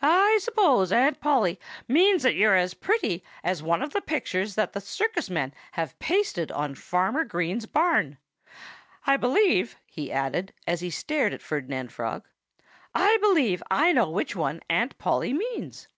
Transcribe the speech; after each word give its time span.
"I 0.00 0.38
suppose 0.42 0.92
Aunt 0.92 1.20
Polly 1.20 1.58
means 1.88 2.22
that 2.22 2.36
you're 2.36 2.54
as 2.54 2.72
pretty 2.72 3.24
as 3.42 3.64
one 3.64 3.82
of 3.82 3.92
the 3.92 4.00
pictures 4.00 4.54
that 4.54 4.74
the 4.74 4.80
circus 4.80 5.28
men 5.28 5.52
have 5.72 5.98
pasted 5.98 6.52
on 6.52 6.76
Farmer 6.76 7.24
Green's 7.24 7.66
barn.... 7.66 8.16
I 9.08 9.16
believe" 9.16 9.74
he 9.88 10.12
added, 10.12 10.52
as 10.68 10.82
he 10.82 10.90
stared 10.90 11.32
at 11.34 11.42
Ferdinand 11.42 11.90
Frog 11.92 12.28
"I 12.94 13.16
believe 13.20 13.60
I 13.68 13.90
know 13.90 14.08
which 14.08 14.36
one 14.36 14.60
Aunt 14.70 14.96
Polly 14.98 15.32
means." 15.32 15.88